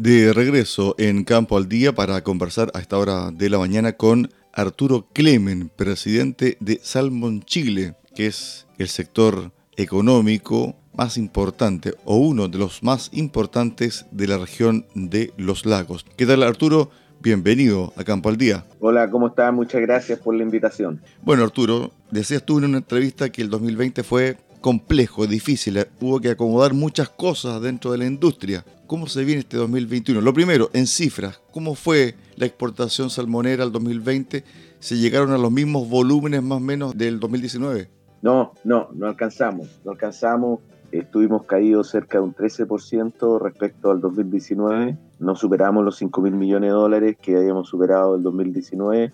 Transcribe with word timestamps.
De 0.00 0.32
regreso 0.32 0.94
en 0.96 1.24
Campo 1.24 1.58
al 1.58 1.68
Día 1.68 1.94
para 1.94 2.22
conversar 2.24 2.70
a 2.72 2.78
esta 2.78 2.96
hora 2.96 3.30
de 3.32 3.50
la 3.50 3.58
mañana 3.58 3.92
con 3.98 4.30
Arturo 4.50 5.06
Clemen, 5.12 5.70
presidente 5.76 6.56
de 6.58 6.80
Salmon 6.82 7.42
Chile, 7.42 7.96
que 8.14 8.26
es 8.26 8.66
el 8.78 8.88
sector 8.88 9.52
económico 9.76 10.74
más 10.94 11.18
importante 11.18 11.92
o 12.06 12.16
uno 12.16 12.48
de 12.48 12.56
los 12.56 12.82
más 12.82 13.10
importantes 13.12 14.06
de 14.10 14.26
la 14.26 14.38
región 14.38 14.86
de 14.94 15.34
los 15.36 15.66
lagos. 15.66 16.06
¿Qué 16.16 16.24
tal 16.24 16.44
Arturo? 16.44 16.88
Bienvenido 17.20 17.92
a 17.94 18.02
Campo 18.02 18.30
al 18.30 18.38
Día. 18.38 18.64
Hola, 18.78 19.10
¿cómo 19.10 19.26
estás? 19.26 19.52
Muchas 19.52 19.82
gracias 19.82 20.18
por 20.18 20.34
la 20.34 20.42
invitación. 20.42 21.02
Bueno 21.22 21.44
Arturo, 21.44 21.90
decías 22.10 22.42
tú 22.42 22.56
en 22.56 22.64
una 22.64 22.78
entrevista 22.78 23.28
que 23.28 23.42
el 23.42 23.50
2020 23.50 24.02
fue 24.02 24.38
complejo, 24.62 25.26
difícil, 25.26 25.86
hubo 26.00 26.20
que 26.20 26.30
acomodar 26.30 26.72
muchas 26.72 27.10
cosas 27.10 27.60
dentro 27.60 27.92
de 27.92 27.98
la 27.98 28.06
industria. 28.06 28.64
¿Cómo 28.90 29.06
se 29.06 29.22
viene 29.24 29.42
este 29.42 29.56
2021? 29.56 30.20
Lo 30.20 30.34
primero, 30.34 30.68
en 30.72 30.88
cifras, 30.88 31.40
¿cómo 31.52 31.76
fue 31.76 32.16
la 32.34 32.44
exportación 32.44 33.08
salmonera 33.08 33.62
al 33.62 33.70
2020? 33.70 34.42
¿Se 34.80 34.96
llegaron 34.96 35.30
a 35.30 35.38
los 35.38 35.52
mismos 35.52 35.88
volúmenes 35.88 36.42
más 36.42 36.56
o 36.56 36.60
menos 36.60 36.98
del 36.98 37.20
2019? 37.20 37.88
No, 38.20 38.52
no, 38.64 38.88
no 38.92 39.06
alcanzamos, 39.06 39.80
no 39.84 39.92
alcanzamos. 39.92 40.58
Estuvimos 40.90 41.44
caídos 41.44 41.88
cerca 41.88 42.18
de 42.18 42.24
un 42.24 42.34
13% 42.34 43.40
respecto 43.40 43.92
al 43.92 44.00
2019. 44.00 44.98
No 45.20 45.36
superamos 45.36 45.84
los 45.84 45.96
5 45.96 46.20
mil 46.22 46.34
millones 46.34 46.70
de 46.70 46.74
dólares 46.74 47.16
que 47.22 47.36
habíamos 47.36 47.68
superado 47.68 48.16
el 48.16 48.24
2019. 48.24 49.12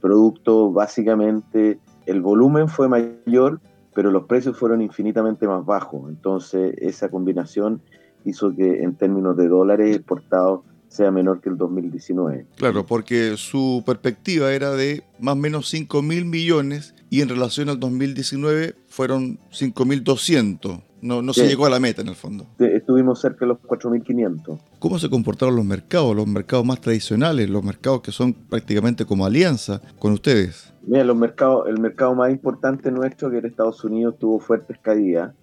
Producto, 0.00 0.72
básicamente, 0.72 1.78
el 2.06 2.22
volumen 2.22 2.66
fue 2.66 2.88
mayor, 2.88 3.60
pero 3.94 4.10
los 4.10 4.24
precios 4.24 4.58
fueron 4.58 4.82
infinitamente 4.82 5.46
más 5.46 5.64
bajos. 5.64 6.10
Entonces, 6.10 6.74
esa 6.78 7.08
combinación 7.08 7.80
hizo 8.24 8.54
que 8.54 8.82
en 8.82 8.94
términos 8.94 9.36
de 9.36 9.48
dólares 9.48 9.96
exportados 9.96 10.60
sea 10.92 11.10
menor 11.10 11.40
que 11.40 11.48
el 11.48 11.56
2019. 11.56 12.46
Claro, 12.56 12.84
porque 12.84 13.36
su 13.36 13.82
perspectiva 13.86 14.52
era 14.52 14.72
de 14.72 15.02
más 15.18 15.32
o 15.32 15.36
menos 15.36 15.68
5 15.70 16.02
mil 16.02 16.26
millones 16.26 16.94
y 17.08 17.22
en 17.22 17.30
relación 17.30 17.70
al 17.70 17.80
2019 17.80 18.74
fueron 18.88 19.38
5 19.50 19.84
mil 19.86 20.04
200. 20.04 20.80
No, 21.00 21.20
no 21.20 21.32
se 21.32 21.48
llegó 21.48 21.66
a 21.66 21.70
la 21.70 21.80
meta 21.80 22.00
en 22.00 22.08
el 22.08 22.14
fondo. 22.14 22.46
Estuvimos 22.60 23.20
cerca 23.20 23.40
de 23.40 23.48
los 23.48 23.58
4.500. 23.58 24.60
¿Cómo 24.78 25.00
se 25.00 25.10
comportaron 25.10 25.56
los 25.56 25.64
mercados, 25.64 26.14
los 26.14 26.28
mercados 26.28 26.64
más 26.64 26.80
tradicionales, 26.80 27.50
los 27.50 27.64
mercados 27.64 28.02
que 28.02 28.12
son 28.12 28.34
prácticamente 28.34 29.04
como 29.04 29.26
alianza 29.26 29.82
con 29.98 30.12
ustedes? 30.12 30.72
Mira, 30.86 31.02
los 31.02 31.16
mercados, 31.16 31.68
el 31.68 31.80
mercado 31.80 32.14
más 32.14 32.30
importante 32.30 32.92
nuestro, 32.92 33.30
que 33.30 33.38
era 33.38 33.48
Estados 33.48 33.82
Unidos, 33.82 34.16
tuvo 34.20 34.38
fuertes 34.38 34.78
caídas. 34.80 35.34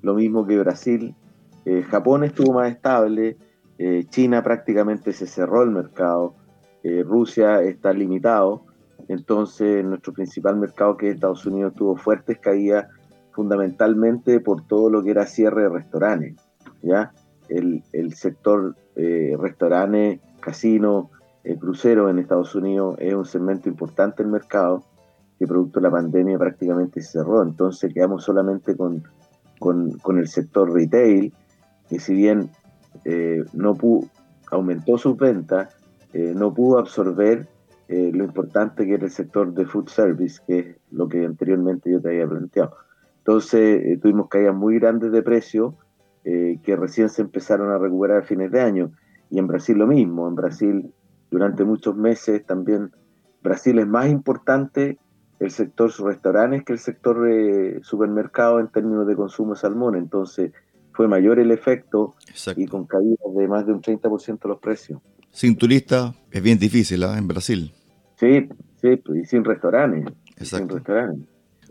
Lo 0.00 0.14
mismo 0.14 0.46
que 0.46 0.58
Brasil, 0.58 1.14
eh, 1.66 1.82
Japón 1.82 2.22
estuvo 2.22 2.52
más 2.52 2.70
estable, 2.70 3.36
eh, 3.78 4.04
China 4.08 4.40
prácticamente 4.44 5.12
se 5.12 5.26
cerró 5.26 5.64
el 5.64 5.70
mercado, 5.70 6.36
eh, 6.84 7.02
Rusia 7.04 7.60
está 7.60 7.92
limitado, 7.92 8.62
entonces 9.08 9.84
nuestro 9.84 10.12
principal 10.12 10.56
mercado 10.56 10.96
que 10.96 11.08
es 11.08 11.14
Estados 11.16 11.44
Unidos 11.44 11.74
tuvo 11.74 11.96
fuertes 11.96 12.38
caídas 12.38 12.86
fundamentalmente 13.32 14.38
por 14.38 14.64
todo 14.64 14.88
lo 14.90 15.02
que 15.02 15.10
era 15.10 15.26
cierre 15.26 15.62
de 15.62 15.68
restaurantes, 15.68 16.36
¿ya? 16.82 17.12
El, 17.48 17.82
sector 18.14 18.76
restaurantes, 18.94 20.20
casino, 20.40 21.10
crucero 21.60 22.08
en 22.08 22.18
Estados 22.18 22.54
Unidos 22.54 22.96
es 22.98 23.12
un 23.12 23.24
segmento 23.24 23.68
importante 23.68 24.22
del 24.22 24.32
mercado 24.32 24.84
que 25.38 25.46
producto 25.46 25.80
de 25.80 25.84
la 25.84 25.90
pandemia 25.90 26.38
prácticamente 26.38 27.02
cerró, 27.02 27.42
entonces 27.42 27.92
quedamos 27.92 28.24
solamente 28.24 28.76
con, 28.76 29.02
con 29.58 30.18
el 30.18 30.28
sector 30.28 30.72
retail, 30.72 31.32
que 31.88 32.00
si 32.00 32.14
bien 32.14 32.50
eh, 33.04 33.44
no 33.52 33.74
pudo, 33.74 34.08
aumentó 34.50 34.98
sus 34.98 35.16
ventas, 35.16 35.74
eh, 36.12 36.32
no 36.34 36.52
pudo 36.54 36.78
absorber 36.78 37.46
eh, 37.88 38.10
lo 38.12 38.24
importante 38.24 38.86
que 38.86 38.94
era 38.94 39.04
el 39.04 39.10
sector 39.10 39.52
de 39.52 39.66
food 39.66 39.88
service, 39.88 40.40
que 40.46 40.58
es 40.58 40.76
lo 40.90 41.08
que 41.08 41.24
anteriormente 41.24 41.90
yo 41.90 42.00
te 42.00 42.08
había 42.08 42.26
planteado. 42.26 42.76
Entonces 43.18 44.00
tuvimos 44.00 44.28
caídas 44.28 44.54
muy 44.54 44.78
grandes 44.78 45.10
de 45.10 45.22
precio 45.22 45.74
que 46.22 46.76
recién 46.76 47.08
se 47.08 47.22
empezaron 47.22 47.70
a 47.70 47.78
recuperar 47.78 48.22
a 48.22 48.22
fines 48.22 48.50
de 48.50 48.60
año. 48.60 48.90
Y 49.30 49.38
en 49.38 49.46
Brasil 49.46 49.78
lo 49.78 49.86
mismo, 49.86 50.26
en 50.26 50.34
Brasil 50.34 50.92
durante 51.30 51.64
muchos 51.64 51.96
meses 51.96 52.44
también 52.44 52.90
Brasil 53.42 53.78
es 53.78 53.86
más 53.86 54.08
importante 54.08 54.98
el 55.38 55.50
sector 55.50 55.90
restaurantes 56.02 56.64
que 56.64 56.72
el 56.72 56.78
sector 56.78 57.22
de 57.22 57.80
supermercado 57.82 58.58
en 58.58 58.68
términos 58.68 59.06
de 59.06 59.14
consumo 59.14 59.54
de 59.54 59.60
salmón. 59.60 59.94
Entonces, 59.94 60.52
fue 60.96 61.06
mayor 61.08 61.38
el 61.38 61.50
efecto 61.50 62.14
y 62.56 62.66
con 62.66 62.86
caídas 62.86 63.34
de 63.36 63.46
más 63.46 63.66
de 63.66 63.72
un 63.72 63.82
30% 63.82 64.48
los 64.48 64.58
precios. 64.58 65.00
Sin 65.30 65.56
turista 65.56 66.14
es 66.30 66.42
bien 66.42 66.58
difícil 66.58 67.04
¿ah? 67.04 67.18
en 67.18 67.28
Brasil. 67.28 67.72
Sí, 68.18 68.48
sí, 68.80 68.96
pues, 68.96 69.22
y 69.22 69.24
sin 69.26 69.44
restaurantes. 69.44 70.14
Sin 70.40 70.68
restaurantes. 70.68 71.28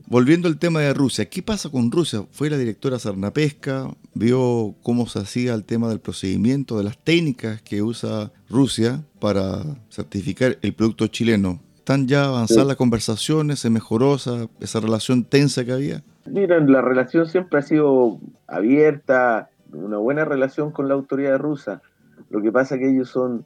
Volviendo 0.08 0.48
al 0.48 0.60
tema 0.60 0.82
de 0.82 0.94
Rusia, 0.94 1.26
¿qué 1.26 1.42
pasa 1.42 1.70
con 1.70 1.90
Rusia? 1.90 2.26
Fue 2.32 2.50
la 2.50 2.58
directora 2.58 3.00
Sarnapesca, 3.00 3.90
vio 4.14 4.76
cómo 4.84 5.08
se 5.08 5.20
hacía 5.20 5.56
el 5.56 5.64
tema 5.64 5.90
del 5.90 6.00
procedimiento, 6.00 6.78
de 6.78 6.84
las 6.84 7.04
técnicas 7.04 7.62
que 7.62 7.82
usa 7.82 8.32
Rusia 8.50 9.04
para 9.20 9.64
certificar 9.90 10.60
el 10.62 10.74
producto 10.74 11.08
chileno. 11.08 11.60
¿Están 11.78 12.08
ya 12.08 12.26
avanzadas 12.26 12.68
las 12.68 12.76
conversaciones? 12.76 13.60
¿Se 13.60 13.70
mejoró 13.70 14.16
esa, 14.16 14.48
esa 14.60 14.80
relación 14.80 15.24
tensa 15.24 15.66
que 15.66 15.72
había? 15.72 16.04
Miren, 16.26 16.72
la 16.72 16.82
relación 16.82 17.28
siempre 17.28 17.60
ha 17.60 17.62
sido 17.62 18.20
abierta, 18.48 19.50
una 19.72 19.98
buena 19.98 20.26
relación 20.26 20.72
con 20.72 20.88
la 20.88 20.96
autoridad 20.96 21.38
rusa. 21.38 21.82
Lo 22.30 22.42
que 22.42 22.52
pasa 22.52 22.76
es 22.76 22.82
que 22.82 22.90
ellos 22.90 23.10
son 23.10 23.46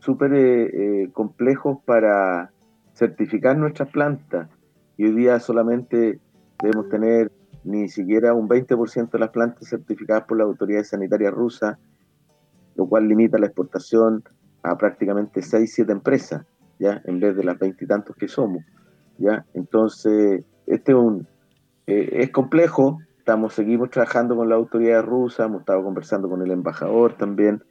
súper 0.00 0.34
eh, 0.34 1.02
eh, 1.04 1.10
complejos 1.12 1.78
para 1.84 2.50
certificar 2.94 3.56
nuestras 3.56 3.90
plantas. 3.90 4.48
Y 4.96 5.04
hoy 5.04 5.12
día 5.12 5.38
solamente 5.38 6.18
debemos 6.60 6.88
tener 6.88 7.30
ni 7.62 7.88
siquiera 7.88 8.34
un 8.34 8.48
20% 8.48 9.10
de 9.10 9.18
las 9.18 9.30
plantas 9.30 9.68
certificadas 9.68 10.24
por 10.24 10.38
la 10.38 10.44
autoridad 10.44 10.82
sanitaria 10.82 11.30
rusa, 11.30 11.78
lo 12.74 12.88
cual 12.88 13.06
limita 13.06 13.38
la 13.38 13.46
exportación 13.46 14.24
a 14.62 14.76
prácticamente 14.76 15.42
6, 15.42 15.72
7 15.74 15.92
empresas, 15.92 16.44
¿ya? 16.78 17.02
En 17.04 17.20
vez 17.20 17.36
de 17.36 17.44
las 17.44 17.58
veintitantos 17.58 18.16
que 18.16 18.28
somos, 18.28 18.64
¿ya? 19.18 19.44
Entonces, 19.54 20.44
este 20.66 20.92
es 20.92 20.98
un, 20.98 21.26
eh, 21.86 22.10
es 22.22 22.30
complejo, 22.30 22.98
estamos, 23.18 23.54
seguimos 23.54 23.90
trabajando 23.90 24.36
con 24.36 24.48
la 24.48 24.56
autoridad 24.56 25.04
rusa, 25.04 25.44
hemos 25.44 25.60
estado 25.60 25.82
conversando 25.82 26.28
con 26.28 26.42
el 26.42 26.50
embajador 26.50 27.16
también 27.16 27.62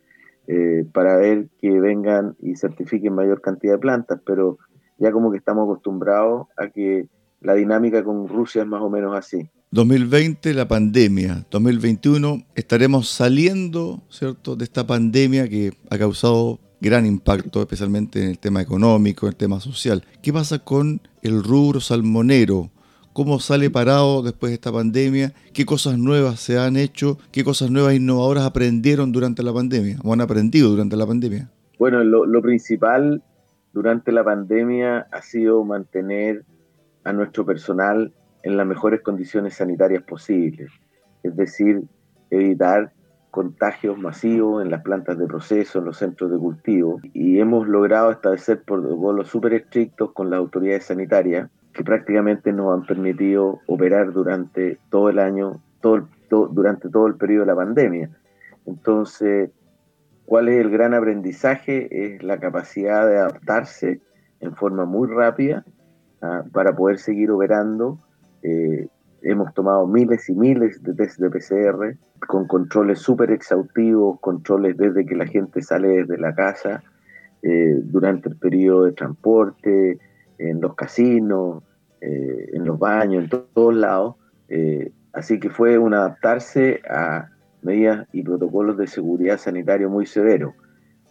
eh, 0.47 0.85
para 0.93 1.17
ver 1.17 1.47
que 1.59 1.79
vengan 1.79 2.35
y 2.39 2.55
certifiquen 2.55 3.13
mayor 3.13 3.41
cantidad 3.41 3.73
de 3.73 3.79
plantas, 3.79 4.19
pero 4.25 4.57
ya 4.97 5.11
como 5.11 5.31
que 5.31 5.37
estamos 5.37 5.63
acostumbrados 5.65 6.47
a 6.57 6.67
que 6.67 7.07
la 7.41 7.53
dinámica 7.53 8.03
con 8.03 8.27
Rusia 8.27 8.61
es 8.61 8.67
más 8.67 8.81
o 8.81 8.89
menos 8.89 9.17
así. 9.17 9.49
2020 9.71 10.53
la 10.53 10.67
pandemia, 10.67 11.45
2021 11.51 12.45
estaremos 12.55 13.09
saliendo, 13.09 14.03
¿cierto?, 14.09 14.55
de 14.55 14.63
esta 14.63 14.87
pandemia 14.87 15.49
que 15.49 15.73
ha 15.89 15.97
causado 15.97 16.59
gran 16.79 17.05
impacto, 17.05 17.61
especialmente 17.61 18.21
en 18.21 18.29
el 18.29 18.39
tema 18.39 18.61
económico, 18.61 19.25
en 19.25 19.31
el 19.31 19.35
tema 19.35 19.59
social. 19.59 20.03
¿Qué 20.21 20.31
pasa 20.31 20.59
con 20.59 21.01
el 21.21 21.43
rubro 21.43 21.81
salmonero? 21.81 22.71
Cómo 23.15 23.39
sale 23.39 23.69
parado 23.69 24.23
después 24.23 24.49
de 24.49 24.55
esta 24.55 24.73
pandemia, 24.73 25.31
qué 25.53 25.65
cosas 25.65 25.97
nuevas 25.97 26.37
se 26.41 26.59
han 26.59 26.75
hecho, 26.75 27.17
qué 27.31 27.45
cosas 27.45 27.71
nuevas 27.71 27.93
e 27.93 27.95
innovadoras 27.95 28.43
aprendieron 28.43 29.13
durante 29.13 29.41
la 29.41 29.53
pandemia 29.53 29.97
o 30.03 30.11
han 30.11 30.19
aprendido 30.19 30.69
durante 30.69 30.97
la 30.97 31.07
pandemia. 31.07 31.49
Bueno, 31.79 32.03
lo, 32.03 32.41
principal 32.41 33.23
durante 33.71 34.11
la 34.11 34.21
pandemia 34.21 35.07
ha 35.13 35.21
sido 35.21 35.63
mantener 35.63 36.43
a 37.05 37.13
nuestro 37.13 37.45
personal 37.45 38.11
en 38.43 38.57
las 38.57 38.67
mejores 38.67 38.99
condiciones 39.01 39.53
sanitarias 39.53 40.03
posibles, 40.03 40.69
es 41.23 41.37
decir, 41.37 41.83
evitar 42.31 42.91
contagios 43.31 43.97
masivos 43.97 44.61
en 44.61 44.69
las 44.69 44.81
plantas 44.81 45.17
de 45.17 45.25
proceso, 45.25 45.79
en 45.79 45.85
los 45.85 45.97
centros 45.97 46.31
de 46.31 46.37
cultivo, 46.37 46.99
y 47.13 47.39
hemos 47.39 47.65
logrado 47.65 48.11
establecer 48.11 48.61
protocolos 48.63 49.29
súper 49.29 49.53
estrictos 49.53 50.11
con 50.11 50.29
las 50.29 50.39
autoridades 50.39 50.83
sanitarias 50.83 51.49
que 51.75 51.83
prácticamente 51.83 52.53
nos 52.53 52.73
han 52.73 52.85
permitido 52.85 53.59
operar 53.67 54.13
durante 54.13 54.79
todo 54.89 55.09
el 55.09 55.19
año, 55.19 55.61
todo, 55.81 56.07
durante 56.29 56.89
todo 56.89 57.07
el 57.07 57.15
periodo 57.15 57.41
de 57.41 57.47
la 57.47 57.55
pandemia. 57.55 58.09
Entonces, 58.65 59.51
¿cuál 60.25 60.47
es 60.47 60.61
el 60.61 60.71
gran 60.71 60.93
aprendizaje? 60.93 62.15
Es 62.15 62.23
la 62.23 62.39
capacidad 62.39 63.05
de 63.05 63.17
adaptarse 63.17 63.99
en 64.39 64.55
forma 64.55 64.85
muy 64.85 65.09
rápida 65.09 65.65
ah, 66.21 66.43
para 66.53 66.73
poder 66.73 66.97
seguir 66.97 67.29
operando. 67.29 67.99
Eh, 68.41 68.87
hemos 69.23 69.53
tomado 69.53 69.85
miles 69.85 70.29
y 70.29 70.33
miles 70.33 70.81
de 70.81 70.93
test 70.93 71.19
de 71.19 71.29
PCR 71.29 71.97
con 72.25 72.47
controles 72.47 72.99
súper 72.99 73.31
exhaustivos, 73.31 74.21
controles 74.21 74.77
desde 74.77 75.05
que 75.05 75.15
la 75.15 75.27
gente 75.27 75.61
sale 75.61 75.89
desde 75.89 76.17
la 76.17 76.33
casa, 76.33 76.81
eh, 77.41 77.79
durante 77.83 78.29
el 78.29 78.37
periodo 78.37 78.85
de 78.85 78.93
transporte, 78.93 79.99
en 80.37 80.61
los 80.61 80.75
casinos, 80.75 81.63
eh, 82.01 82.49
en 82.53 82.65
los 82.65 82.77
baños, 82.77 83.23
en 83.23 83.29
todos 83.29 83.75
lados. 83.75 84.15
Eh, 84.49 84.91
así 85.13 85.39
que 85.39 85.49
fue 85.49 85.77
un 85.77 85.93
adaptarse 85.93 86.81
a 86.89 87.29
medidas 87.61 88.07
y 88.11 88.21
protocolos 88.21 88.77
de 88.77 88.87
seguridad 88.87 89.37
sanitario 89.37 89.89
muy 89.89 90.05
severos. 90.05 90.53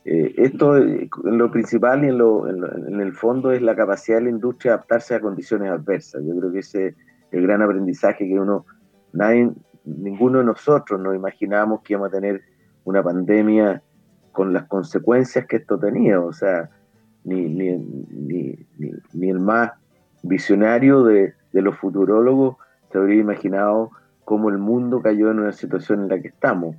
Eh, 0.04 0.34
esto, 0.36 0.76
en 0.76 1.08
lo 1.22 1.50
principal 1.50 2.04
y 2.04 2.08
en, 2.08 2.18
lo, 2.18 2.46
en, 2.48 3.00
el 3.00 3.14
fondo, 3.14 3.52
es 3.52 3.62
la 3.62 3.74
capacidad 3.74 4.18
de 4.18 4.24
la 4.24 4.30
industria 4.30 4.72
de 4.72 4.74
adaptarse 4.74 5.14
a 5.14 5.20
condiciones 5.20 5.70
adversas. 5.70 6.22
Yo 6.24 6.36
creo 6.38 6.52
que 6.52 6.58
ese 6.58 6.88
es 6.88 6.94
el 7.32 7.42
gran 7.42 7.62
aprendizaje 7.62 8.28
que 8.28 8.38
uno, 8.38 8.66
nadie, 9.12 9.50
ninguno 9.84 10.40
de 10.40 10.44
nosotros 10.44 11.00
nos 11.00 11.14
imaginábamos 11.14 11.80
que 11.82 11.94
íbamos 11.94 12.08
a 12.08 12.12
tener 12.12 12.42
una 12.84 13.02
pandemia 13.02 13.82
con 14.32 14.52
las 14.52 14.64
consecuencias 14.64 15.46
que 15.46 15.56
esto 15.56 15.78
tenía. 15.78 16.20
O 16.20 16.32
sea, 16.32 16.68
ni, 17.24 17.48
ni, 17.48 17.76
ni, 18.10 18.58
ni 19.12 19.30
el 19.30 19.40
más 19.40 19.72
visionario 20.22 21.02
de, 21.02 21.34
de 21.52 21.62
los 21.62 21.76
futurólogos 21.76 22.56
se 22.90 22.98
habría 22.98 23.20
imaginado 23.20 23.90
cómo 24.24 24.50
el 24.50 24.58
mundo 24.58 25.02
cayó 25.02 25.30
en 25.30 25.38
una 25.40 25.52
situación 25.52 26.02
en 26.02 26.08
la 26.08 26.20
que 26.20 26.28
estamos. 26.28 26.76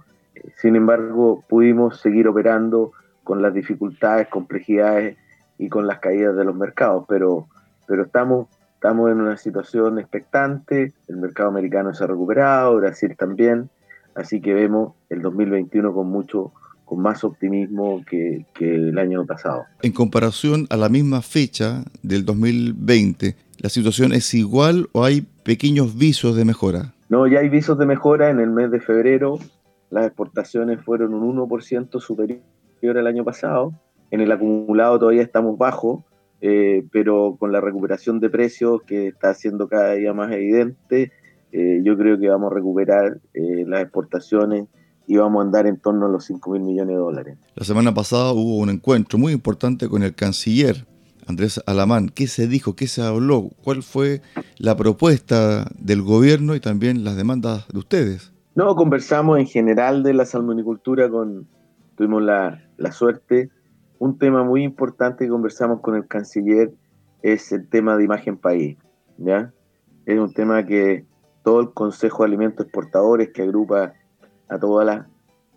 Sin 0.58 0.76
embargo, 0.76 1.44
pudimos 1.48 2.00
seguir 2.00 2.28
operando 2.28 2.92
con 3.24 3.42
las 3.42 3.54
dificultades, 3.54 4.28
complejidades 4.28 5.18
y 5.58 5.70
con 5.70 5.88
las 5.88 6.00
caídas 6.00 6.36
de 6.36 6.44
los 6.44 6.56
mercados, 6.56 7.06
pero, 7.08 7.48
pero 7.88 8.04
estamos, 8.04 8.48
estamos 8.74 9.12
en 9.12 9.22
una 9.22 9.38
situación 9.38 10.00
expectante, 10.00 10.94
el 11.08 11.18
mercado 11.18 11.50
americano 11.50 11.94
se 11.94 12.04
ha 12.04 12.08
recuperado, 12.08 12.76
Brasil 12.76 13.16
también, 13.18 13.70
así 14.14 14.42
que 14.42 14.54
vemos 14.54 14.94
el 15.10 15.22
2021 15.22 15.94
con 15.94 16.10
mucho 16.10 16.52
con 16.86 17.02
más 17.02 17.24
optimismo 17.24 18.04
que, 18.10 18.46
que 18.54 18.76
el 18.76 18.98
año 18.98 19.26
pasado. 19.26 19.66
En 19.82 19.92
comparación 19.92 20.68
a 20.70 20.78
la 20.78 20.88
misma 20.90 21.22
fecha 21.22 21.84
del 22.04 22.24
2020, 22.26 23.36
¿la 23.60 23.70
situación 23.70 24.14
es 24.14 24.34
igual 24.34 24.88
o 24.92 25.04
hay 25.04 25.22
pequeños 25.44 25.98
visos 25.98 26.36
de 26.36 26.46
mejora? 26.46 26.94
No, 27.10 27.28
ya 27.28 27.40
hay 27.40 27.50
visos 27.50 27.78
de 27.78 27.86
mejora. 27.86 28.30
En 28.30 28.40
el 28.40 28.52
mes 28.52 28.72
de 28.72 28.80
febrero 28.80 29.40
las 29.90 30.08
exportaciones 30.08 30.82
fueron 30.82 31.14
un 31.14 31.38
1% 31.38 32.00
superior 32.00 32.42
el 32.82 33.08
año 33.08 33.24
pasado. 33.24 33.74
En 34.12 34.22
el 34.22 34.32
acumulado 34.32 35.00
todavía 35.00 35.24
estamos 35.24 35.58
bajo, 35.58 36.06
eh, 36.42 36.84
pero 36.92 37.38
con 37.40 37.52
la 37.52 37.62
recuperación 37.62 38.20
de 38.20 38.30
precios 38.30 38.82
que 38.84 39.08
está 39.08 39.34
siendo 39.34 39.68
cada 39.68 39.94
día 39.94 40.14
más 40.14 40.32
evidente, 40.32 41.12
eh, 41.52 41.82
yo 41.84 41.98
creo 41.98 42.20
que 42.20 42.30
vamos 42.30 42.52
a 42.52 42.56
recuperar 42.56 43.20
eh, 43.34 43.64
las 43.66 43.82
exportaciones 43.82 44.68
y 45.08 45.18
vamos 45.18 45.42
a 45.42 45.46
andar 45.46 45.68
en 45.68 45.78
torno 45.78 46.06
a 46.06 46.10
los 46.10 46.26
5 46.26 46.52
mil 46.52 46.62
millones 46.62 46.96
de 46.96 47.00
dólares. 47.00 47.38
La 47.56 47.66
semana 47.66 47.94
pasada 47.94 48.32
hubo 48.34 48.58
un 48.58 48.70
encuentro 48.70 49.20
muy 49.20 49.34
importante 49.34 49.88
con 49.88 50.04
el 50.04 50.16
canciller 50.16 50.86
Andrés 51.28 51.62
Alamán. 51.66 52.10
¿Qué 52.10 52.28
se 52.28 52.48
dijo? 52.48 52.76
¿Qué 52.76 52.88
se 52.88 53.02
habló? 53.02 53.50
¿Cuál 53.64 53.84
fue 53.84 54.22
la 54.58 54.76
propuesta 54.78 55.66
del 55.78 56.02
gobierno 56.02 56.56
y 56.56 56.60
también 56.60 57.04
las 57.04 57.16
demandas 57.16 57.68
de 57.68 57.80
ustedes? 57.80 58.32
No, 58.56 58.76
conversamos 58.76 59.40
en 59.40 59.48
general 59.48 60.04
de 60.04 60.14
la 60.14 60.26
salmonicultura 60.26 61.10
con, 61.10 61.48
tuvimos 61.98 62.22
la, 62.22 62.64
la 62.78 62.92
suerte. 62.92 63.50
Un 64.00 64.18
tema 64.18 64.44
muy 64.44 64.64
importante 64.64 65.26
que 65.26 65.30
conversamos 65.30 65.82
con 65.82 65.96
el 65.96 66.08
canciller 66.08 66.74
es 67.22 67.52
el 67.52 67.68
tema 67.68 67.98
de 67.98 68.04
imagen 68.04 68.38
país. 68.38 68.78
¿ya? 69.18 69.52
Es 70.06 70.20
un 70.20 70.34
tema 70.34 70.66
que 70.66 71.06
todo 71.44 71.60
el 71.60 71.74
Consejo 71.74 72.24
de 72.24 72.28
Alimentos 72.28 72.66
Exportadores, 72.66 73.30
que 73.30 73.44
agrupa 73.44 73.94
a 74.50 74.60
todas 74.60 74.86
las 74.86 75.06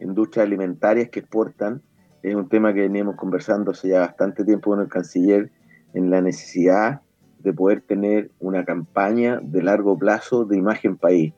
industrias 0.00 0.46
alimentarias 0.46 1.10
que 1.10 1.20
exportan, 1.20 1.82
es 2.22 2.34
un 2.34 2.48
tema 2.48 2.74
que 2.74 2.80
veníamos 2.80 3.16
conversando 3.16 3.70
hace 3.70 3.88
ya 3.88 4.00
bastante 4.00 4.44
tiempo 4.44 4.70
con 4.70 4.80
el 4.80 4.88
canciller 4.88 5.50
en 5.94 6.10
la 6.10 6.20
necesidad 6.20 7.00
de 7.40 7.52
poder 7.52 7.82
tener 7.82 8.30
una 8.40 8.64
campaña 8.64 9.40
de 9.42 9.62
largo 9.62 9.96
plazo 9.96 10.44
de 10.44 10.56
imagen 10.56 10.96
país. 10.96 11.32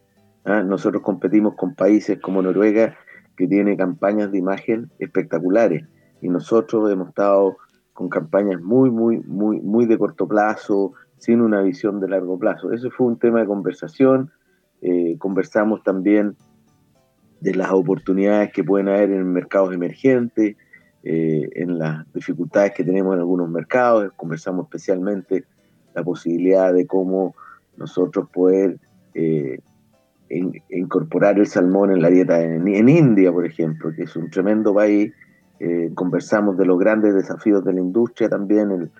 ¿ah? 0.44 0.62
Nosotros 0.62 1.02
competimos 1.02 1.54
con 1.54 1.74
países 1.74 2.18
como 2.20 2.42
Noruega, 2.42 2.96
que 3.36 3.46
tiene 3.46 3.76
campañas 3.76 4.32
de 4.32 4.38
imagen 4.38 4.90
espectaculares. 4.98 5.84
Y 6.22 6.28
nosotros 6.28 6.90
hemos 6.90 7.08
estado 7.08 7.56
con 7.92 8.08
campañas 8.08 8.60
muy, 8.60 8.90
muy, 8.90 9.18
muy, 9.20 9.60
muy 9.60 9.86
de 9.86 9.98
corto 9.98 10.26
plazo, 10.26 10.92
sin 11.18 11.42
una 11.42 11.60
visión 11.60 12.00
de 12.00 12.08
largo 12.08 12.38
plazo. 12.38 12.72
Eso 12.72 12.90
fue 12.90 13.06
un 13.06 13.18
tema 13.18 13.40
de 13.40 13.46
conversación. 13.46 14.30
Eh, 14.80 15.16
conversamos 15.18 15.82
también 15.82 16.36
de 17.40 17.54
las 17.54 17.70
oportunidades 17.70 18.52
que 18.52 18.64
pueden 18.64 18.88
haber 18.88 19.10
en 19.10 19.32
mercados 19.32 19.74
emergentes, 19.74 20.56
eh, 21.02 21.48
en 21.54 21.78
las 21.78 22.12
dificultades 22.12 22.72
que 22.72 22.84
tenemos 22.84 23.14
en 23.14 23.20
algunos 23.20 23.48
mercados. 23.48 24.12
Conversamos 24.16 24.66
especialmente 24.66 25.44
la 25.94 26.04
posibilidad 26.04 26.74
de 26.74 26.86
cómo 26.86 27.34
nosotros 27.78 28.28
poder 28.30 28.78
eh, 29.14 29.60
incorporar 30.28 31.38
el 31.38 31.46
salmón 31.46 31.90
en 31.90 32.02
la 32.02 32.10
dieta 32.10 32.40
en, 32.40 32.88
India, 32.88 33.32
por 33.32 33.46
ejemplo, 33.46 33.92
que 33.94 34.02
es 34.02 34.14
un 34.14 34.30
tremendo 34.30 34.74
país. 34.74 35.12
Eh, 35.58 35.90
conversamos 35.94 36.56
de 36.58 36.66
los 36.66 36.78
grandes 36.78 37.14
desafíos 37.14 37.64
de 37.64 37.72
la 37.72 37.80
industria 37.80 38.28
también. 38.28 38.70
El, 38.70 38.90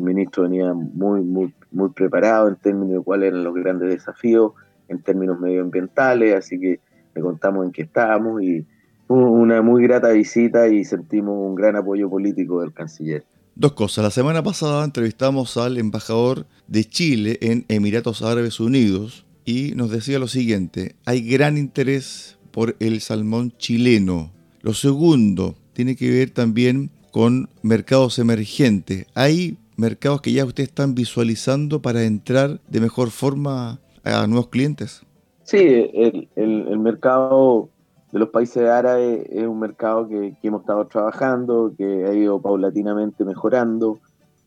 ministro 0.00 0.44
venía 0.44 0.72
muy, 0.74 1.22
muy, 1.22 1.52
muy 1.72 1.88
preparado 1.90 2.46
en 2.46 2.54
términos 2.56 2.98
de 2.98 3.00
cuáles 3.02 3.30
eran 3.30 3.42
los 3.42 3.54
grandes 3.54 3.88
desafíos 3.88 4.52
en 4.86 5.02
términos 5.02 5.40
medioambientales, 5.40 6.36
así 6.36 6.60
que 6.60 6.78
contamos 7.20 7.64
en 7.66 7.72
qué 7.72 7.82
estábamos 7.82 8.42
y 8.42 8.66
una 9.08 9.62
muy 9.62 9.82
grata 9.82 10.10
visita 10.10 10.68
y 10.68 10.84
sentimos 10.84 11.34
un 11.34 11.54
gran 11.54 11.76
apoyo 11.76 12.10
político 12.10 12.60
del 12.60 12.72
canciller. 12.72 13.24
Dos 13.54 13.72
cosas. 13.72 14.04
La 14.04 14.10
semana 14.10 14.42
pasada 14.42 14.84
entrevistamos 14.84 15.56
al 15.56 15.78
embajador 15.78 16.46
de 16.66 16.84
Chile 16.84 17.38
en 17.40 17.64
Emiratos 17.68 18.22
Árabes 18.22 18.60
Unidos, 18.60 19.24
y 19.48 19.72
nos 19.76 19.90
decía 19.90 20.18
lo 20.18 20.28
siguiente, 20.28 20.96
hay 21.06 21.22
gran 21.22 21.56
interés 21.56 22.38
por 22.50 22.76
el 22.80 23.00
salmón 23.00 23.54
chileno. 23.56 24.30
Lo 24.60 24.74
segundo 24.74 25.56
tiene 25.72 25.96
que 25.96 26.10
ver 26.10 26.28
también 26.28 26.90
con 27.12 27.48
mercados 27.62 28.18
emergentes. 28.18 29.06
Hay 29.14 29.56
mercados 29.76 30.20
que 30.20 30.32
ya 30.32 30.44
ustedes 30.44 30.68
están 30.68 30.94
visualizando 30.94 31.80
para 31.80 32.04
entrar 32.04 32.60
de 32.68 32.80
mejor 32.82 33.10
forma 33.10 33.80
a 34.04 34.26
nuevos 34.26 34.48
clientes. 34.48 35.00
Sí, 35.48 36.28
el, 36.36 36.78
mercado 36.78 37.70
de 38.12 38.18
los 38.18 38.28
países 38.28 38.68
árabes 38.68 39.24
es 39.30 39.46
un 39.46 39.58
mercado 39.58 40.06
que, 40.06 40.36
que, 40.42 40.48
hemos 40.48 40.60
estado 40.60 40.86
trabajando, 40.88 41.72
que 41.74 42.04
ha 42.04 42.12
ido 42.12 42.38
paulatinamente 42.38 43.24
mejorando. 43.24 43.98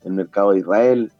El 0.03 0.13
mercado 0.13 0.51
de 0.51 0.59
Israel, 0.59 1.11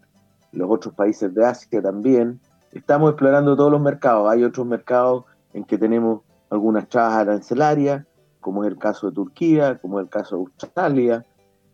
los 0.52 0.70
otros 0.70 0.94
países 0.94 1.34
de 1.34 1.44
Asia 1.44 1.82
también 1.82 2.40
estamos 2.72 3.10
explorando 3.10 3.56
todos 3.56 3.72
los 3.72 3.82
mercados. 3.82 4.32
Hay 4.32 4.44
otros 4.44 4.68
mercados 4.68 5.24
en 5.52 5.64
que 5.64 5.80
tenemos 5.80 6.22
algunas 6.52 6.88
trabas 6.88 7.16
arancelarias, 7.16 8.06
como 8.40 8.64
es 8.64 8.70
el 8.70 8.78
caso 8.78 9.08
de 9.10 9.16
Turquía, 9.16 9.80
como 9.80 10.00
es 10.00 10.04
el 10.04 10.10
caso 10.12 10.36
de 10.36 10.42
Australia 10.44 11.26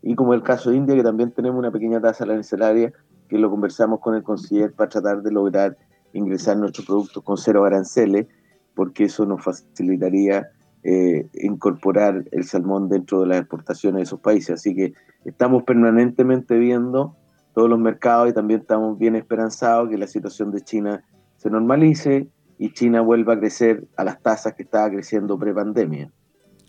y 0.01 0.15
como 0.15 0.33
es 0.33 0.37
el 0.37 0.43
caso 0.45 0.69
de 0.69 0.77
India, 0.77 0.95
que 0.95 1.03
también 1.03 1.31
tenemos 1.31 1.59
una 1.59 1.71
pequeña 1.71 1.99
tasa 1.99 2.23
arancelaria 2.23 2.93
que 3.27 3.37
lo 3.37 3.49
conversamos 3.49 3.99
con 3.99 4.15
el 4.15 4.23
conseller 4.23 4.71
para 4.71 4.87
tratar 4.87 5.21
de 5.21 5.29
lograr 5.29 5.75
ingresar 6.17 6.57
nuestros 6.57 6.85
productos 6.85 7.23
con 7.23 7.37
cero 7.37 7.65
aranceles, 7.65 8.27
porque 8.75 9.05
eso 9.05 9.25
nos 9.25 9.43
facilitaría 9.43 10.49
eh, 10.83 11.27
incorporar 11.33 12.25
el 12.31 12.43
salmón 12.43 12.89
dentro 12.89 13.21
de 13.21 13.27
las 13.27 13.39
exportaciones 13.39 13.99
de 13.99 14.03
esos 14.03 14.19
países. 14.19 14.51
Así 14.51 14.75
que 14.75 14.93
estamos 15.25 15.63
permanentemente 15.63 16.57
viendo 16.57 17.15
todos 17.53 17.69
los 17.69 17.79
mercados 17.79 18.29
y 18.29 18.33
también 18.33 18.61
estamos 18.61 18.97
bien 18.97 19.15
esperanzados 19.15 19.89
que 19.89 19.97
la 19.97 20.07
situación 20.07 20.51
de 20.51 20.61
China 20.61 21.03
se 21.37 21.49
normalice 21.49 22.29
y 22.59 22.71
China 22.73 23.01
vuelva 23.01 23.33
a 23.33 23.39
crecer 23.39 23.87
a 23.97 24.03
las 24.03 24.21
tasas 24.21 24.53
que 24.53 24.63
estaba 24.63 24.89
creciendo 24.89 25.37
pre-pandemia. 25.37 26.11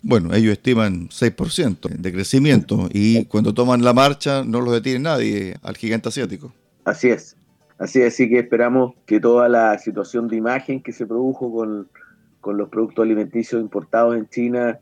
Bueno, 0.01 0.33
ellos 0.33 0.53
estiman 0.53 1.09
6% 1.09 1.89
de 1.89 2.11
crecimiento 2.11 2.87
y 2.91 3.25
cuando 3.25 3.53
toman 3.53 3.83
la 3.83 3.93
marcha 3.93 4.43
no 4.45 4.61
los 4.61 4.73
detiene 4.73 4.99
nadie 4.99 5.55
al 5.61 5.75
gigante 5.75 6.09
asiático. 6.09 6.53
Así 6.85 7.09
es, 7.09 7.35
así 7.79 8.03
así 8.03 8.29
que 8.29 8.39
esperamos 8.39 8.93
que 9.05 9.19
toda 9.19 9.49
la 9.49 9.77
situación 9.79 10.27
de 10.27 10.35
imagen 10.35 10.81
que 10.83 10.91
se 10.91 11.07
produjo 11.07 11.51
con, 11.51 11.89
con 12.41 12.57
los 12.57 12.69
productos 12.69 13.03
alimenticios 13.03 13.61
importados 13.61 14.15
en 14.15 14.27
China 14.29 14.79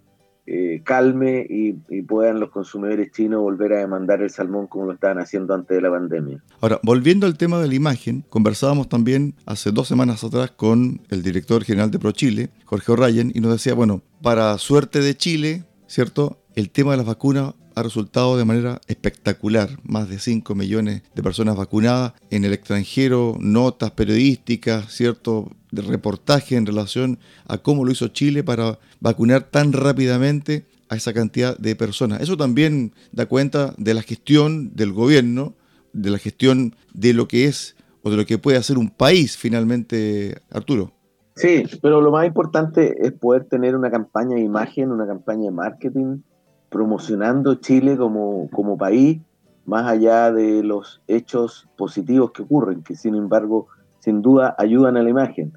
eh, 0.49 0.81
calme 0.85 1.45
y, 1.49 1.73
puedan 2.03 2.39
los 2.39 2.51
consumidores 2.51 3.11
chinos 3.11 3.41
volver 3.41 3.73
a 3.73 3.79
demandar 3.79 4.21
el 4.21 4.29
salmón 4.29 4.67
como 4.67 4.85
lo 4.85 4.93
estaban 4.93 5.19
haciendo 5.19 5.53
antes 5.53 5.75
de 5.75 5.81
la 5.81 5.91
pandemia. 5.91 6.41
Ahora, 6.61 6.79
volviendo 6.83 7.27
al 7.27 7.37
tema 7.37 7.59
de 7.59 7.67
la 7.67 7.75
imagen, 7.75 8.23
conversábamos 8.29 8.87
también 8.87 9.33
hace 9.45 9.71
dos 9.71 9.89
semanas 9.89 10.23
atrás 10.23 10.51
con 10.51 11.01
el 11.09 11.21
director 11.21 11.65
general 11.65 11.91
de 11.91 11.99
ProChile, 11.99 12.49
Jorge 12.63 12.93
O'Ryan, 12.93 13.29
y 13.35 13.41
nos 13.41 13.51
decía, 13.51 13.73
bueno, 13.73 14.01
para 14.21 14.57
suerte 14.57 15.01
de 15.01 15.17
Chile, 15.17 15.65
¿cierto? 15.85 16.37
El 16.55 16.69
tema 16.69 16.91
de 16.91 16.97
las 16.97 17.07
vacunas 17.07 17.53
ha 17.77 17.83
resultado 17.83 18.37
de 18.37 18.45
manera 18.45 18.81
espectacular. 18.87 19.69
Más 19.83 20.09
de 20.09 20.17
5 20.17 20.55
millones 20.55 21.03
de 21.13 21.23
personas 21.23 21.55
vacunadas 21.55 22.13
en 22.31 22.43
el 22.43 22.51
extranjero, 22.51 23.37
notas 23.39 23.91
periodísticas, 23.91 24.91
¿cierto? 24.91 25.51
De 25.71 25.83
reportaje 25.83 26.55
en 26.55 26.65
relación 26.65 27.19
a 27.45 27.59
cómo 27.59 27.85
lo 27.85 27.91
hizo 27.91 28.07
Chile 28.07 28.43
para 28.43 28.79
vacunar 28.99 29.43
tan 29.43 29.73
rápidamente 29.73 30.65
a 30.89 30.95
esa 30.95 31.13
cantidad 31.13 31.55
de 31.57 31.75
personas. 31.75 32.21
Eso 32.21 32.35
también 32.35 32.93
da 33.11 33.27
cuenta 33.27 33.75
de 33.77 33.93
la 33.93 34.01
gestión 34.01 34.75
del 34.75 34.91
gobierno, 34.91 35.53
de 35.93 36.09
la 36.09 36.17
gestión 36.17 36.75
de 36.95 37.13
lo 37.13 37.27
que 37.27 37.45
es 37.45 37.75
o 38.01 38.09
de 38.09 38.17
lo 38.17 38.25
que 38.25 38.39
puede 38.39 38.57
hacer 38.57 38.79
un 38.79 38.89
país 38.89 39.37
finalmente, 39.37 40.41
Arturo. 40.49 40.93
Sí, 41.35 41.63
pero 41.83 42.01
lo 42.01 42.09
más 42.09 42.25
importante 42.25 42.95
es 43.05 43.11
poder 43.11 43.43
tener 43.43 43.75
una 43.75 43.91
campaña 43.91 44.33
de 44.33 44.41
imagen, 44.41 44.91
una 44.91 45.05
campaña 45.05 45.43
de 45.43 45.51
marketing 45.51 46.21
promocionando 46.69 47.55
Chile 47.55 47.97
como, 47.97 48.49
como 48.51 48.77
país, 48.77 49.21
más 49.65 49.85
allá 49.85 50.31
de 50.31 50.63
los 50.63 51.01
hechos 51.07 51.67
positivos 51.77 52.31
que 52.31 52.43
ocurren, 52.43 52.83
que 52.83 52.95
sin 52.95 53.15
embargo, 53.15 53.67
sin 53.99 54.21
duda, 54.21 54.55
ayudan 54.57 54.97
a 54.97 55.03
la 55.03 55.09
imagen. 55.09 55.53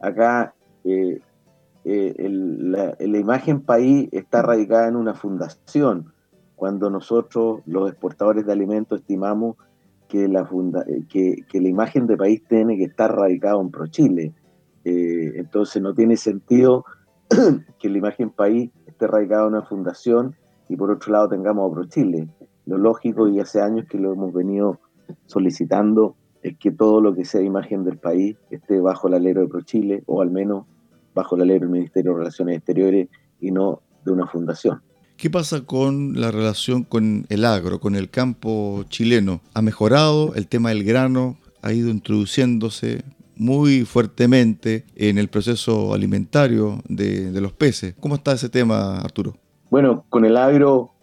Acá 0.00 0.54
eh, 0.84 1.20
eh, 1.84 2.14
la, 2.28 3.18
imagen 3.18 3.60
país 3.60 4.08
está 4.12 4.42
radicada 4.42 4.88
en 4.88 4.96
una 4.96 5.14
fundación, 5.14 6.12
cuando 6.56 6.90
nosotros, 6.90 7.60
los 7.66 7.90
exportadores 7.90 8.46
de 8.46 8.52
alimentos, 8.52 9.00
estimamos 9.00 9.56
que 10.08 10.28
la, 10.28 10.44
funda 10.44 10.84
que, 11.08 11.36
que, 11.48 11.60
la 11.60 11.68
imagen 11.68 12.06
de 12.06 12.16
país 12.16 12.42
tiene 12.48 12.76
que 12.76 12.84
estar 12.84 13.14
radicada 13.14 13.60
en 13.60 13.70
ProChile. 13.70 14.34
Eh, 14.84 15.32
entonces 15.36 15.80
no 15.80 15.94
tiene 15.94 16.16
sentido 16.16 16.84
que 17.78 17.88
la 17.88 17.98
imagen 17.98 18.30
país 18.30 18.70
esté 18.86 19.06
radicada 19.06 19.42
en 19.42 19.54
una 19.54 19.62
fundación 19.62 20.34
y 20.70 20.76
por 20.76 20.90
otro 20.92 21.12
lado 21.12 21.28
tengamos 21.28 21.68
a 21.68 21.74
ProChile. 21.74 22.28
Lo 22.66 22.78
lógico, 22.78 23.28
y 23.28 23.40
hace 23.40 23.60
años 23.60 23.86
que 23.90 23.98
lo 23.98 24.12
hemos 24.12 24.32
venido 24.32 24.78
solicitando, 25.26 26.14
es 26.42 26.56
que 26.58 26.70
todo 26.70 27.00
lo 27.00 27.12
que 27.12 27.24
sea 27.24 27.42
imagen 27.42 27.84
del 27.84 27.98
país 27.98 28.36
esté 28.50 28.80
bajo 28.80 29.08
el 29.08 29.14
alero 29.14 29.40
de 29.40 29.48
ProChile 29.48 30.04
o 30.06 30.22
al 30.22 30.30
menos 30.30 30.66
bajo 31.12 31.34
el 31.34 31.42
alero 31.42 31.62
del 31.62 31.70
Ministerio 31.70 32.12
de 32.12 32.18
Relaciones 32.18 32.58
Exteriores 32.58 33.08
y 33.40 33.50
no 33.50 33.82
de 34.04 34.12
una 34.12 34.28
fundación. 34.28 34.80
¿Qué 35.16 35.28
pasa 35.28 35.62
con 35.62 36.18
la 36.18 36.30
relación 36.30 36.84
con 36.84 37.26
el 37.28 37.44
agro, 37.44 37.80
con 37.80 37.96
el 37.96 38.08
campo 38.08 38.84
chileno? 38.88 39.40
¿Ha 39.52 39.62
mejorado 39.62 40.34
el 40.36 40.46
tema 40.46 40.68
del 40.68 40.84
grano? 40.84 41.36
¿Ha 41.62 41.72
ido 41.72 41.90
introduciéndose 41.90 43.02
muy 43.34 43.84
fuertemente 43.84 44.84
en 44.94 45.18
el 45.18 45.26
proceso 45.28 45.94
alimentario 45.94 46.80
de, 46.88 47.32
de 47.32 47.40
los 47.40 47.52
peces? 47.52 47.94
¿Cómo 47.98 48.14
está 48.14 48.32
ese 48.32 48.48
tema, 48.48 49.00
Arturo? 49.00 49.34
Bueno, 49.70 50.04
con 50.08 50.24
el 50.24 50.36
agro 50.36 50.94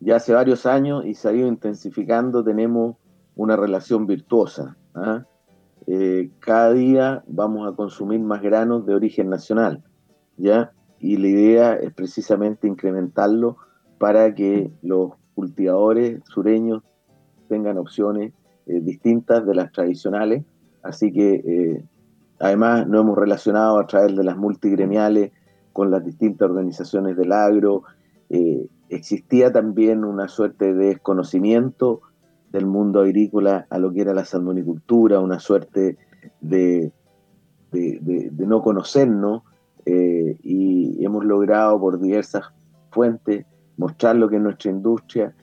ya 0.00 0.16
hace 0.16 0.34
varios 0.34 0.66
años 0.66 1.06
y 1.06 1.14
se 1.14 1.28
ha 1.28 1.32
ido 1.32 1.46
intensificando, 1.46 2.42
tenemos 2.42 2.96
una 3.36 3.56
relación 3.56 4.06
virtuosa. 4.06 4.76
¿ah? 4.94 5.24
Eh, 5.86 6.30
cada 6.40 6.72
día 6.72 7.22
vamos 7.28 7.72
a 7.72 7.76
consumir 7.76 8.18
más 8.18 8.42
granos 8.42 8.84
de 8.84 8.94
origen 8.94 9.30
nacional, 9.30 9.84
¿ya? 10.36 10.72
Y 10.98 11.18
la 11.18 11.28
idea 11.28 11.74
es 11.74 11.92
precisamente 11.92 12.66
incrementarlo 12.66 13.58
para 13.98 14.34
que 14.34 14.72
los 14.82 15.12
cultivadores 15.36 16.20
sureños 16.24 16.82
tengan 17.48 17.78
opciones 17.78 18.32
eh, 18.66 18.80
distintas 18.80 19.46
de 19.46 19.54
las 19.54 19.70
tradicionales. 19.70 20.44
Así 20.82 21.12
que 21.12 21.34
eh, 21.34 21.84
además 22.40 22.88
nos 22.88 23.02
hemos 23.02 23.16
relacionado 23.16 23.78
a 23.78 23.86
través 23.86 24.16
de 24.16 24.24
las 24.24 24.36
multigremiales 24.36 25.30
con 25.72 25.92
las 25.92 26.04
distintas 26.04 26.50
organizaciones 26.50 27.16
del 27.16 27.30
agro. 27.30 27.84
Eh, 28.30 28.66
existía 28.88 29.52
también 29.52 30.04
una 30.04 30.28
suerte 30.28 30.74
de 30.74 30.86
desconocimiento 30.86 32.02
del 32.52 32.66
mundo 32.66 33.00
agrícola 33.00 33.66
a 33.70 33.78
lo 33.78 33.92
que 33.92 34.02
era 34.02 34.14
la 34.14 34.24
salmonicultura, 34.24 35.20
una 35.20 35.40
suerte 35.40 35.98
de, 36.40 36.92
de, 37.72 38.30
de 38.30 38.46
no 38.46 38.62
conocernos 38.62 39.42
y 39.88 41.04
hemos 41.04 41.24
logrado 41.24 41.78
por 41.78 42.00
diversas 42.00 42.46
fuentes 42.90 43.46
mostrar 43.76 44.16
lo 44.16 44.28
que 44.28 44.36
es 44.36 44.42
nuestra 44.42 44.70
industria 44.70 45.34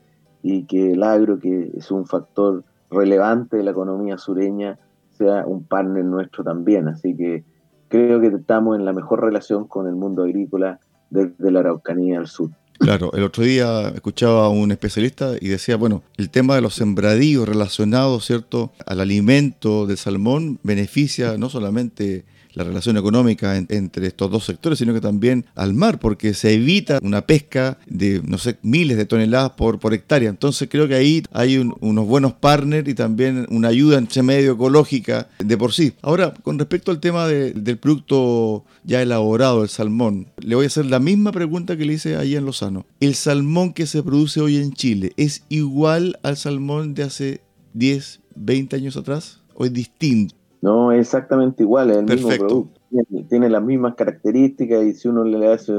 y 0.42 0.66
que 0.66 0.92
el 0.92 1.04
agro, 1.04 1.40
que 1.40 1.72
es 1.76 1.92
un 1.92 2.06
factor 2.06 2.64
relevante 2.90 3.58
de 3.58 3.64
la 3.64 3.72
economía 3.72 4.18
sureña, 4.18 4.78
sea 5.12 5.46
un 5.46 5.64
partner 5.64 6.04
nuestro 6.04 6.44
también. 6.44 6.88
Así 6.88 7.16
que 7.16 7.44
creo 7.88 8.20
que 8.20 8.28
estamos 8.28 8.78
en 8.78 8.86
la 8.86 8.94
mejor 8.94 9.24
relación 9.24 9.68
con 9.68 9.88
el 9.88 9.96
mundo 9.96 10.24
agrícola 10.24 10.80
desde 11.10 11.52
la 11.52 11.60
Araucanía 11.62 12.20
al 12.20 12.28
sur. 12.28 12.50
Claro, 12.80 13.12
el 13.14 13.24
otro 13.24 13.44
día 13.44 13.90
escuchaba 13.90 14.46
a 14.46 14.50
un 14.50 14.72
especialista 14.72 15.34
y 15.40 15.48
decía, 15.48 15.78
bueno, 15.78 16.04
el 16.18 16.30
tema 16.30 16.56
de 16.56 16.62
los 16.62 16.74
sembradíos 16.74 17.48
relacionados, 17.48 18.26
¿cierto?, 18.26 18.74
al 18.86 19.00
alimento 19.00 19.86
del 19.86 19.98
salmón 19.98 20.60
beneficia 20.64 21.38
no 21.38 21.50
solamente 21.50 22.26
la 22.54 22.64
relación 22.64 22.98
económica 22.98 23.58
entre 23.58 24.08
estos 24.08 24.32
dos 24.32 24.46
sectores, 24.46 24.80
sino 24.80 24.94
que 24.94 25.02
también 25.02 25.46
al 25.56 25.74
mar, 25.74 26.00
porque 26.00 26.34
se 26.34 26.54
evita 26.54 27.00
una 27.02 27.26
pesca 27.26 27.78
de, 27.88 28.22
no 28.26 28.38
sé, 28.38 28.58
miles 28.62 28.98
de 28.98 29.06
toneladas 29.06 29.52
por, 29.52 29.80
por 29.80 29.94
hectárea. 29.94 30.30
Entonces 30.30 30.68
creo 30.70 30.88
que 30.88 30.96
ahí 30.96 31.24
hay 31.32 31.58
unos 31.58 32.08
buenos 32.08 32.34
partners 32.34 32.88
y 32.88 32.94
también 32.94 33.46
una 33.50 33.70
ayuda 33.70 33.98
entre 33.98 34.24
medio 34.24 34.54
ecológica 34.54 35.30
de 35.40 35.58
por 35.58 35.74
sí. 35.74 35.94
Ahora, 36.02 36.34
con 36.44 36.60
respecto 36.60 36.92
al 36.92 37.00
tema 37.00 37.28
del 37.28 37.78
producto 37.78 38.66
ya 38.84 39.02
elaborado, 39.02 39.64
el 39.64 39.70
salmón, 39.70 40.28
le 40.38 40.56
voy 40.56 40.66
a 40.66 40.68
hacer 40.68 40.86
la 40.86 41.00
misma 41.00 41.32
pregunta 41.32 41.78
que 41.78 41.86
le 41.86 41.94
hice 41.94 42.16
ahí 42.16 42.36
en 42.36 42.46
Lozano. 42.46 42.86
¿El 43.00 43.16
salmón 43.16 43.74
que 43.74 43.88
se 43.88 44.04
produce 44.04 44.42
hoy 44.42 44.58
en 44.58 44.74
Chile 44.74 45.14
es 45.18 45.44
igual 45.50 46.20
al 46.24 46.38
salmón 46.38 46.94
de 46.94 47.04
hace 47.04 47.42
10, 47.74 48.22
20 48.36 48.76
años 48.76 48.98
atrás? 48.98 49.40
¿O 49.56 49.66
es 49.66 49.74
distinto? 49.74 50.36
No, 50.64 50.94
es 50.94 51.02
exactamente 51.02 51.62
igual, 51.64 51.92
es 51.92 51.98
el 51.98 52.06
mismo 52.06 52.30
producto. 52.30 52.80
Tiene, 53.28 53.50
las 53.50 53.62
mismas 53.62 53.96
características 53.96 54.86
y 54.86 54.94
si 54.94 55.10
uno 55.10 55.26
le 55.26 55.52
hace 55.52 55.74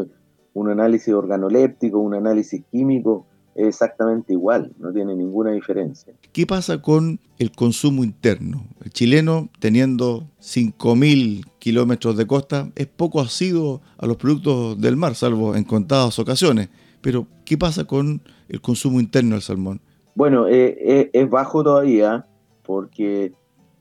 un 0.52 0.68
análisis 0.68 1.14
organoléptico, 1.14 1.98
un 1.98 2.12
análisis 2.12 2.62
químico, 2.70 3.24
es 3.54 3.68
exactamente 3.68 4.34
igual, 4.34 4.74
no 4.78 4.92
tiene 4.92 5.16
ninguna 5.16 5.52
diferencia. 5.52 6.12
¿Qué 6.32 6.44
pasa 6.44 6.82
con 6.82 7.18
el 7.38 7.50
consumo 7.52 8.04
interno? 8.04 8.66
El 8.84 8.90
chileno, 8.90 9.48
teniendo 9.58 10.28
5.000 10.42 11.46
kilómetros 11.58 12.18
de 12.18 12.26
costa, 12.26 12.70
es 12.76 12.86
poco 12.86 13.22
asiduo 13.22 13.80
a 13.96 14.06
los 14.06 14.18
productos 14.18 14.78
del 14.78 14.98
mar, 14.98 15.14
salvo 15.14 15.56
en 15.56 15.64
contadas 15.64 16.18
ocasiones. 16.18 16.68
Pero, 17.00 17.26
¿qué 17.46 17.56
pasa 17.56 17.84
con 17.84 18.20
el 18.50 18.60
consumo 18.60 19.00
interno 19.00 19.36
del 19.36 19.42
salmón? 19.42 19.80
Bueno, 20.14 20.46
eh, 20.46 20.76
eh, 20.78 21.10
es 21.14 21.30
bajo 21.30 21.64
todavía, 21.64 22.26
porque 22.62 23.32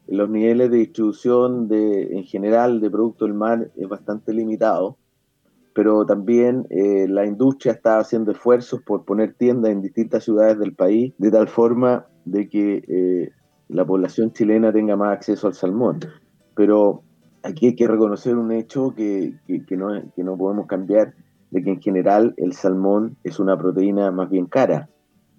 los 0.08 0.30
niveles 0.30 0.70
de 0.70 0.78
distribución 0.78 1.68
de, 1.68 2.18
en 2.18 2.24
general 2.24 2.82
de 2.82 2.90
productos 2.90 3.28
del 3.28 3.38
mar 3.38 3.72
es 3.76 3.88
bastante 3.88 4.34
limitado, 4.34 4.98
pero 5.74 6.06
también 6.06 6.68
eh, 6.70 7.08
la 7.08 7.26
industria 7.26 7.74
está 7.74 8.00
haciendo 8.00 8.32
esfuerzos 8.32 8.82
por 8.82 9.06
poner 9.06 9.34
tiendas 9.34 9.72
en 9.72 9.82
distintas 9.82 10.24
ciudades 10.24 10.60
del 10.60 10.76
país, 10.76 11.14
de 11.18 11.32
tal 11.32 11.48
forma 11.48 12.06
de 12.26 12.48
que 12.48 12.84
eh, 12.88 13.32
la 13.70 13.86
población 13.86 14.32
chilena 14.34 14.72
tenga 14.72 14.96
más 14.96 15.14
acceso 15.14 15.48
al 15.48 15.56
salmón. 15.56 16.00
Pero 16.56 17.02
aquí 17.42 17.68
hay 17.68 17.76
que 17.76 17.88
reconocer 17.88 18.38
un 18.38 18.52
hecho 18.52 18.94
que, 18.96 19.36
que, 19.48 19.78
no, 19.78 19.90
que 20.16 20.24
no 20.24 20.38
podemos 20.38 20.68
cambiar, 20.68 21.16
de 21.50 21.64
que 21.64 21.72
en 21.72 21.82
general 21.82 22.34
el 22.38 22.54
salmón 22.54 23.18
es 23.24 23.40
una 23.40 23.58
proteína 23.58 24.12
más 24.12 24.30
bien 24.30 24.46
cara. 24.46 24.90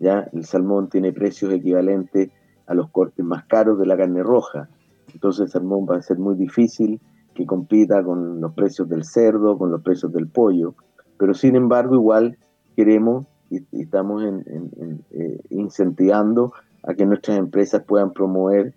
¿ya? 0.00 0.28
El 0.32 0.44
salmón 0.44 0.88
tiene 0.88 1.12
precios 1.12 1.52
equivalentes 1.52 2.30
a 2.66 2.74
los 2.74 2.90
cortes 2.90 3.24
más 3.24 3.44
caros 3.44 3.78
de 3.78 3.86
la 3.86 3.96
carne 3.96 4.22
roja. 4.22 4.68
Entonces 5.12 5.46
el 5.46 5.48
salmón 5.50 5.86
va 5.90 5.96
a 5.96 6.02
ser 6.02 6.18
muy 6.18 6.34
difícil 6.34 7.00
que 7.34 7.46
compita 7.46 8.02
con 8.02 8.40
los 8.40 8.54
precios 8.54 8.88
del 8.88 9.04
cerdo, 9.04 9.58
con 9.58 9.70
los 9.70 9.82
precios 9.82 10.12
del 10.12 10.28
pollo, 10.28 10.74
pero 11.18 11.34
sin 11.34 11.56
embargo 11.56 11.94
igual 11.94 12.38
queremos 12.76 13.26
y, 13.50 13.64
estamos 13.72 14.22
eh, 14.24 15.40
incentivando 15.50 16.52
a 16.82 16.94
que 16.94 17.06
nuestras 17.06 17.38
empresas 17.38 17.82
puedan 17.84 18.12
promover 18.12 18.74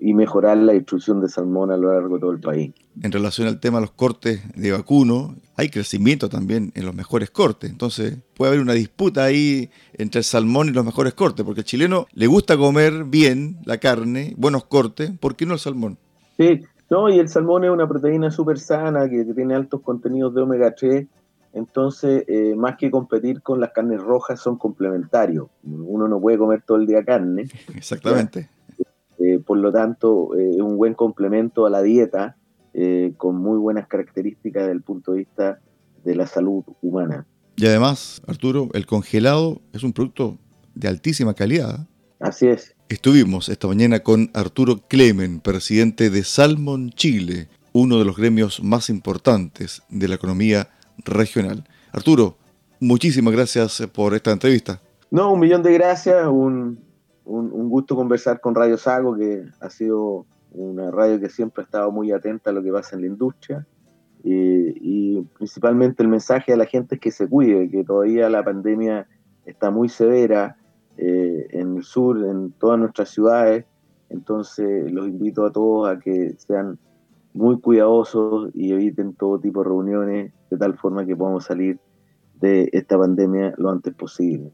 y 0.00 0.14
mejorar 0.14 0.56
la 0.58 0.72
distribución 0.72 1.20
de 1.20 1.28
salmón 1.28 1.70
a 1.70 1.76
lo 1.76 1.92
largo 1.92 2.16
de 2.16 2.20
todo 2.20 2.30
el 2.32 2.40
país. 2.40 2.72
En 3.02 3.12
relación 3.12 3.48
al 3.48 3.60
tema 3.60 3.78
de 3.78 3.82
los 3.82 3.92
cortes 3.92 4.40
de 4.54 4.72
vacuno, 4.72 5.36
hay 5.56 5.70
crecimiento 5.70 6.28
también 6.28 6.72
en 6.74 6.84
los 6.84 6.94
mejores 6.94 7.30
cortes. 7.30 7.70
Entonces 7.70 8.18
puede 8.34 8.50
haber 8.50 8.60
una 8.60 8.74
disputa 8.74 9.24
ahí 9.24 9.70
entre 9.94 10.20
el 10.20 10.24
salmón 10.24 10.68
y 10.68 10.72
los 10.72 10.84
mejores 10.84 11.14
cortes, 11.14 11.44
porque 11.44 11.60
al 11.60 11.64
chileno 11.64 12.06
le 12.12 12.26
gusta 12.26 12.56
comer 12.56 13.04
bien 13.04 13.58
la 13.64 13.78
carne, 13.78 14.34
buenos 14.36 14.64
cortes, 14.64 15.10
¿por 15.18 15.36
qué 15.36 15.46
no 15.46 15.54
el 15.54 15.60
salmón? 15.60 15.98
Sí, 16.36 16.62
no, 16.90 17.08
y 17.08 17.18
el 17.18 17.28
salmón 17.28 17.64
es 17.64 17.70
una 17.70 17.86
proteína 17.86 18.30
súper 18.30 18.58
sana 18.58 19.08
que 19.08 19.24
tiene 19.24 19.54
altos 19.54 19.80
contenidos 19.82 20.34
de 20.34 20.42
omega 20.42 20.74
3. 20.74 21.06
Entonces, 21.54 22.24
eh, 22.28 22.54
más 22.54 22.76
que 22.76 22.90
competir 22.90 23.42
con 23.42 23.60
las 23.60 23.70
carnes 23.72 24.00
rojas, 24.00 24.40
son 24.40 24.56
complementarios. 24.56 25.48
Uno 25.64 26.06
no 26.06 26.20
puede 26.20 26.38
comer 26.38 26.62
todo 26.62 26.76
el 26.78 26.86
día 26.86 27.04
carne. 27.04 27.48
Exactamente. 27.74 28.48
Por 29.48 29.56
lo 29.56 29.72
tanto, 29.72 30.36
eh, 30.36 30.56
es 30.56 30.60
un 30.60 30.76
buen 30.76 30.92
complemento 30.92 31.64
a 31.64 31.70
la 31.70 31.80
dieta 31.80 32.36
eh, 32.74 33.14
con 33.16 33.36
muy 33.36 33.56
buenas 33.56 33.88
características 33.88 34.64
desde 34.64 34.74
el 34.74 34.82
punto 34.82 35.12
de 35.12 35.20
vista 35.20 35.58
de 36.04 36.14
la 36.14 36.26
salud 36.26 36.64
humana. 36.82 37.26
Y 37.56 37.64
además, 37.64 38.20
Arturo, 38.26 38.68
el 38.74 38.84
congelado 38.84 39.62
es 39.72 39.84
un 39.84 39.94
producto 39.94 40.36
de 40.74 40.88
altísima 40.88 41.32
calidad. 41.32 41.88
Así 42.20 42.46
es. 42.46 42.76
Estuvimos 42.90 43.48
esta 43.48 43.66
mañana 43.66 44.00
con 44.00 44.30
Arturo 44.34 44.80
Clemen, 44.86 45.40
presidente 45.40 46.10
de 46.10 46.24
Salmon 46.24 46.90
Chile, 46.90 47.48
uno 47.72 47.98
de 47.98 48.04
los 48.04 48.18
gremios 48.18 48.62
más 48.62 48.90
importantes 48.90 49.82
de 49.88 50.08
la 50.08 50.16
economía 50.16 50.68
regional. 50.98 51.64
Arturo, 51.90 52.36
muchísimas 52.80 53.32
gracias 53.32 53.82
por 53.94 54.14
esta 54.14 54.30
entrevista. 54.30 54.82
No, 55.10 55.32
un 55.32 55.40
millón 55.40 55.62
de 55.62 55.72
gracias, 55.72 56.26
un, 56.26 56.78
un, 57.28 57.68
gusto 57.68 57.94
conversar 57.94 58.40
con 58.40 58.54
Radio 58.54 58.76
Sago, 58.76 59.16
que 59.16 59.44
ha 59.60 59.70
sido 59.70 60.26
una 60.52 60.90
radio 60.90 61.20
que 61.20 61.28
siempre 61.28 61.62
ha 61.62 61.64
estado 61.64 61.92
muy 61.92 62.10
atenta 62.10 62.50
a 62.50 62.52
lo 62.52 62.62
que 62.62 62.72
pasa 62.72 62.96
en 62.96 63.02
la 63.02 63.08
industria. 63.08 63.66
Y 64.24 65.22
principalmente 65.36 66.02
el 66.02 66.08
mensaje 66.08 66.52
a 66.52 66.56
la 66.56 66.66
gente 66.66 66.96
es 66.96 67.00
que 67.00 67.10
se 67.10 67.28
cuide, 67.28 67.70
que 67.70 67.84
todavía 67.84 68.28
la 68.28 68.44
pandemia 68.44 69.06
está 69.46 69.70
muy 69.70 69.88
severa 69.88 70.56
eh, 70.96 71.46
en 71.50 71.76
el 71.76 71.82
sur, 71.84 72.24
en 72.24 72.52
todas 72.52 72.78
nuestras 72.78 73.10
ciudades. 73.10 73.64
Entonces 74.10 74.90
los 74.90 75.06
invito 75.06 75.46
a 75.46 75.52
todos 75.52 75.88
a 75.88 75.98
que 75.98 76.34
sean 76.38 76.78
muy 77.34 77.60
cuidadosos 77.60 78.50
y 78.54 78.72
eviten 78.72 79.14
todo 79.14 79.38
tipo 79.38 79.62
de 79.62 79.68
reuniones 79.68 80.32
de 80.50 80.56
tal 80.56 80.76
forma 80.76 81.06
que 81.06 81.14
podamos 81.14 81.44
salir 81.44 81.78
de 82.40 82.68
esta 82.72 82.98
pandemia 82.98 83.54
lo 83.58 83.70
antes 83.70 83.94
posible. 83.94 84.46